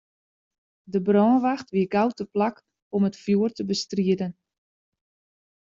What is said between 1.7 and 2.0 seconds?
wie